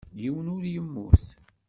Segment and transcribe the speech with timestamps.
[0.21, 1.25] Yiwen ur yemmut.